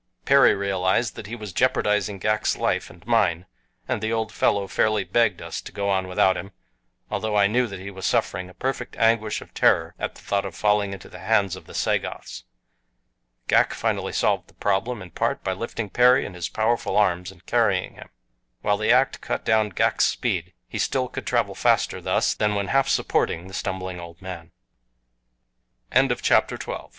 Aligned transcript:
Perry 0.25 0.55
realized 0.55 1.15
that 1.15 1.27
he 1.27 1.35
was 1.35 1.53
jeopardizing 1.53 2.19
Ghak's 2.19 2.57
life 2.57 2.89
and 2.89 3.05
mine 3.05 3.45
and 3.87 4.01
the 4.01 4.11
old 4.11 4.31
fellow 4.33 4.65
fairly 4.65 5.03
begged 5.03 5.43
us 5.43 5.61
to 5.61 5.71
go 5.71 5.91
on 5.91 6.07
without 6.07 6.35
him, 6.35 6.53
although 7.11 7.35
I 7.35 7.45
knew 7.45 7.67
that 7.67 7.79
he 7.79 7.91
was 7.91 8.07
suffering 8.07 8.49
a 8.49 8.55
perfect 8.55 8.95
anguish 8.97 9.41
of 9.41 9.53
terror 9.53 9.93
at 9.99 10.15
the 10.15 10.21
thought 10.21 10.43
of 10.43 10.55
falling 10.55 10.91
into 10.91 11.07
the 11.07 11.19
hands 11.19 11.55
of 11.55 11.67
the 11.67 11.75
Sagoths. 11.75 12.45
Ghak 13.47 13.73
finally 13.75 14.11
solved 14.11 14.47
the 14.47 14.55
problem, 14.55 15.03
in 15.03 15.11
part, 15.11 15.43
by 15.43 15.53
lifting 15.53 15.87
Perry 15.91 16.25
in 16.25 16.33
his 16.33 16.49
powerful 16.49 16.97
arms 16.97 17.31
and 17.31 17.45
carrying 17.45 17.93
him. 17.93 18.09
While 18.61 18.77
the 18.77 18.91
act 18.91 19.21
cut 19.21 19.45
down 19.45 19.69
Ghak's 19.69 20.05
speed 20.05 20.51
he 20.67 20.79
still 20.79 21.09
could 21.09 21.27
travel 21.27 21.53
faster 21.53 22.01
thus 22.01 22.33
than 22.33 22.55
when 22.55 22.69
half 22.69 22.87
supporting 22.89 23.47
the 23.47 23.53
stumbling 23.53 23.99
old 23.99 24.19
man. 24.19 24.49
XIII 25.93 26.07
THE 26.07 26.15
SLY 26.17 26.35
ONE 26.39 26.47
THE 26.47 26.57
SA 26.65 26.87